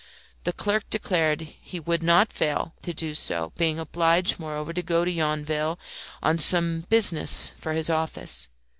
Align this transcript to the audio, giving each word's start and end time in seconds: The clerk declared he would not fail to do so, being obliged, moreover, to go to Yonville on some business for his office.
The 0.45 0.51
clerk 0.51 0.89
declared 0.89 1.41
he 1.41 1.79
would 1.79 2.01
not 2.01 2.33
fail 2.33 2.73
to 2.81 2.91
do 2.91 3.13
so, 3.13 3.53
being 3.55 3.77
obliged, 3.77 4.39
moreover, 4.39 4.73
to 4.73 4.81
go 4.81 5.05
to 5.05 5.11
Yonville 5.11 5.77
on 6.23 6.39
some 6.39 6.87
business 6.89 7.51
for 7.59 7.73
his 7.73 7.87
office. 7.87 8.47